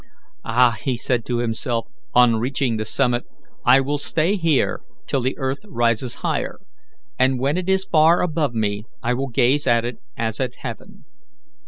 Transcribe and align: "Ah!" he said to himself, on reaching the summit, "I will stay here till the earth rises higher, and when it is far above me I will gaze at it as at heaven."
"Ah!" 0.43 0.77
he 0.81 0.97
said 0.97 1.23
to 1.25 1.37
himself, 1.37 1.85
on 2.15 2.37
reaching 2.37 2.77
the 2.77 2.85
summit, 2.85 3.25
"I 3.63 3.79
will 3.81 3.99
stay 3.99 4.35
here 4.35 4.81
till 5.05 5.21
the 5.21 5.37
earth 5.37 5.59
rises 5.63 6.15
higher, 6.25 6.57
and 7.19 7.39
when 7.39 7.55
it 7.55 7.69
is 7.69 7.85
far 7.85 8.23
above 8.23 8.55
me 8.55 8.85
I 9.03 9.13
will 9.13 9.29
gaze 9.29 9.67
at 9.67 9.85
it 9.85 9.97
as 10.17 10.39
at 10.39 10.55
heaven." 10.65 11.05